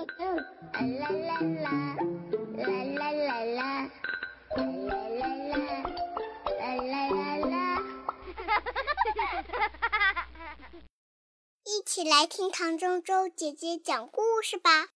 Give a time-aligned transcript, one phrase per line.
[0.00, 0.06] 啦
[0.80, 1.96] 啦啦啦
[2.56, 3.88] 啦啦啦啦啦啦
[6.58, 7.82] 啦啦啦啦！
[11.64, 14.88] 一起来听唐周周姐姐讲故事吧。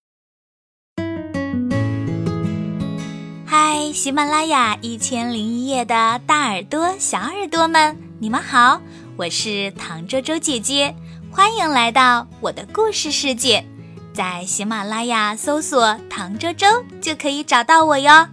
[3.46, 8.80] 嗨，喜马拉雅一千零一夜的大耳朵、小耳朵们，你们好，
[9.18, 10.94] 我是唐周周姐姐，
[11.30, 13.66] 欢迎来到我的故事世界。
[14.14, 16.66] 在喜马拉雅搜索“唐周周”
[17.02, 18.28] 就可以找到我哟。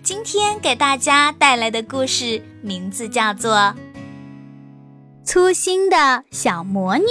[0.00, 3.52] 今天给大家带来的故事名字叫做
[5.24, 7.04] 《粗心的小魔女》。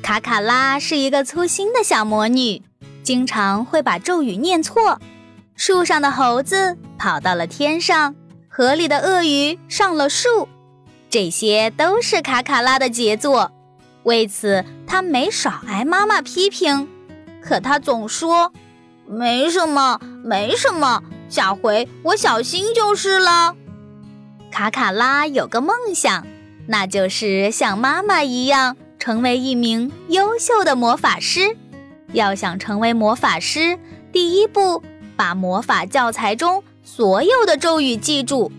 [0.00, 2.62] 卡卡拉是一个粗心的小魔女，
[3.02, 5.00] 经常会把咒语念错。
[5.56, 8.14] 树上的猴子跑到了天上，
[8.48, 10.48] 河里的鳄鱼上了树，
[11.10, 13.50] 这些都是卡卡拉的杰作。
[14.08, 16.88] 为此，他没少挨妈妈批评，
[17.42, 18.54] 可他总说
[19.06, 23.54] ：“没什么，没什么，下回我小心就是了。”
[24.50, 26.26] 卡卡拉有个梦想，
[26.68, 31.54] 那就是像妈妈一样，成为一名优秀的魔法师。
[32.14, 33.78] 要想成为魔法师，
[34.10, 34.82] 第一步，
[35.16, 38.50] 把魔法教材中所有的咒语记住；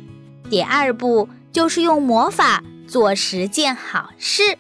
[0.48, 4.60] 第二步，就是用魔法做十件好事。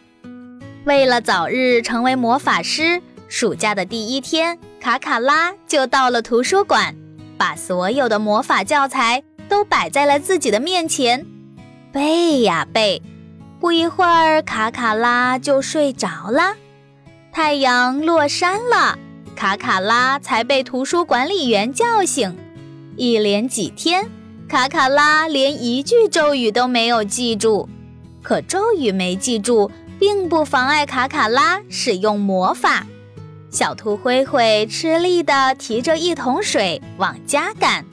[0.85, 6.95] 为了早日成为魔法师，暑假的第一天，卡卡拉就到了图书馆，
[7.37, 11.25] 把所有的魔法教材都摆在了自己的面前，
[11.91, 13.01] 背呀背。
[13.59, 16.55] 不一会儿，卡卡拉就睡着了。
[17.31, 18.97] 太阳落山了，
[19.35, 22.37] 卡卡拉才被图书管理员叫醒。
[22.95, 24.09] 一连几天，
[24.47, 27.67] 卡卡拉连一句咒语都没有记住。
[28.23, 29.69] 可咒语没记住。
[29.99, 32.87] 并不妨碍卡卡拉使用魔法。
[33.51, 37.85] 小兔灰灰吃力地提着一桶水往家赶，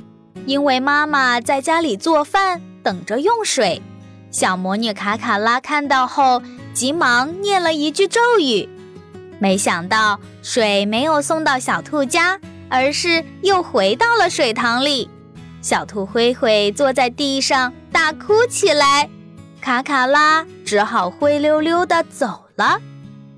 [0.44, 3.82] 因为妈妈在家里做饭，等着用水。
[4.30, 6.42] 小魔女卡卡拉看到后，
[6.74, 8.68] 急忙念了一句咒语，
[9.38, 12.38] 没想到水没有送到小兔家，
[12.68, 15.08] 而是又回到了水塘里。
[15.62, 19.08] 小兔灰灰坐在地上大哭起来。
[19.60, 22.80] 卡卡拉只好灰溜溜地走了。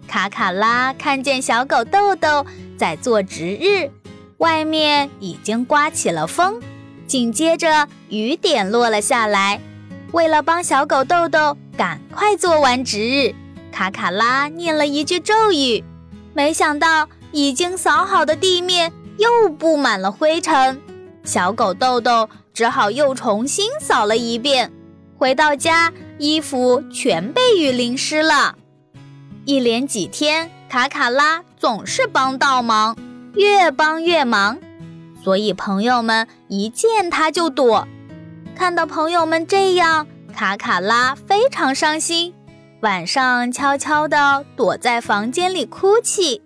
[0.09, 2.45] 卡卡拉看见小狗豆豆
[2.79, 3.91] 在做值日，
[4.39, 6.59] 外面已经刮起了风，
[7.07, 9.61] 紧接着雨点落了下来。
[10.13, 13.35] 为了帮小狗豆豆赶快做完值日，
[13.71, 15.85] 卡卡拉念了一句咒语，
[16.33, 20.81] 没想到已经扫好的地面又布满了灰尘，
[21.25, 24.73] 小狗豆豆只好又重新扫了一遍。
[25.19, 25.93] 回到家。
[26.19, 28.57] 衣服全被雨淋湿了，
[29.45, 32.97] 一连几天，卡卡拉总是帮倒忙，
[33.35, 34.59] 越帮越忙，
[35.23, 37.87] 所以朋友们一见他就躲。
[38.57, 42.35] 看到朋友们这样，卡卡拉非常伤心，
[42.81, 46.43] 晚上悄悄地躲在房间里哭泣。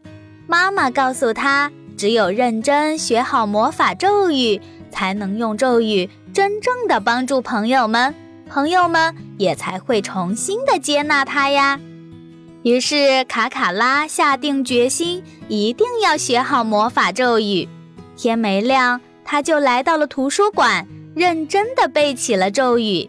[0.46, 4.60] 妈妈告诉他，只有认真学好魔法咒语，
[4.90, 8.14] 才能用咒语真正的帮助朋友们。
[8.52, 11.80] 朋友们也才会重新的接纳他呀。
[12.62, 17.66] 于是卡卡拉下定决心，一定要学好魔法咒语。
[18.14, 20.86] 天没亮，他就来到了图书馆，
[21.16, 23.08] 认真的背起了咒语：“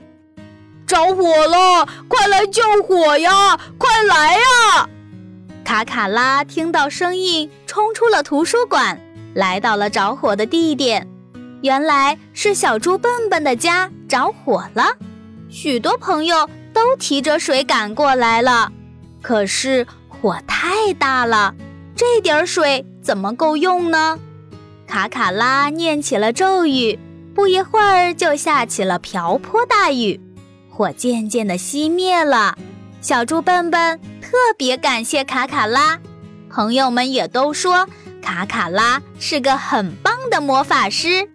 [0.88, 3.60] 着火了，快来救火呀！
[3.78, 4.90] 快来呀！”
[5.66, 8.98] 卡卡拉听到声音，冲出了图书馆，
[9.34, 11.06] 来到了着火的地点。
[11.62, 14.86] 原来是小猪笨笨的家着火了。
[15.54, 18.72] 许多朋友都提着水赶过来了，
[19.22, 21.54] 可是火太大了，
[21.96, 24.18] 这点水怎么够用呢？
[24.88, 26.98] 卡卡拉念起了咒语，
[27.36, 30.20] 不一会儿就下起了瓢泼大雨，
[30.72, 32.58] 火渐渐的熄灭了。
[33.00, 36.00] 小猪笨笨特别感谢卡卡拉，
[36.50, 37.88] 朋友们也都说
[38.24, 41.30] 卡卡拉是个很棒的魔法师。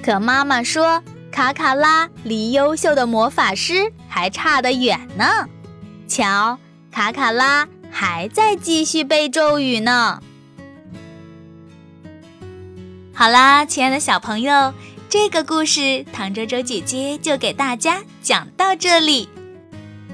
[0.00, 1.02] 可妈妈说。
[1.32, 5.48] 卡卡拉离优秀的魔法师还差得远呢。
[6.06, 6.58] 瞧，
[6.90, 10.22] 卡卡拉还在继续背咒语呢。
[13.14, 14.74] 好啦，亲爱的小朋友，
[15.08, 19.28] 这个故事唐周周姐姐就给大家讲到这里。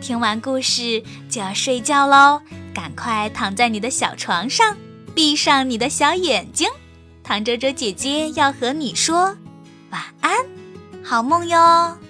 [0.00, 2.40] 听完故事就要睡觉喽，
[2.72, 4.76] 赶快躺在你的小床上，
[5.16, 6.68] 闭上你的小眼睛。
[7.24, 9.36] 唐周周姐姐要和你说
[9.90, 10.57] 晚安。
[11.08, 12.07] 好梦哟。